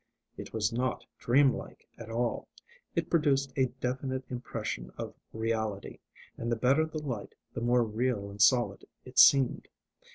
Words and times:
It 0.35 0.51
was 0.51 0.73
not 0.73 1.05
dream 1.19 1.53
like 1.53 1.87
at 1.95 2.09
all: 2.09 2.47
it 2.95 3.07
produced 3.11 3.53
a 3.55 3.67
definite 3.67 4.23
impression 4.31 4.89
of 4.97 5.13
reality, 5.31 5.99
and 6.39 6.51
the 6.51 6.55
better 6.55 6.85
the 6.87 7.03
light 7.03 7.35
the 7.53 7.61
more 7.61 7.83
real 7.83 8.27
and 8.27 8.41
solid 8.41 8.83
it 9.05 9.19
seemed. 9.19 9.67